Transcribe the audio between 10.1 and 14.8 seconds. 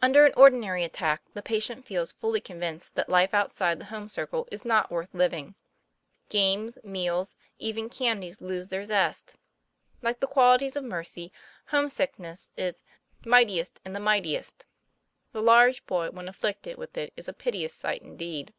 the quality of mercy, homesickness is "mightiest in the mightiest";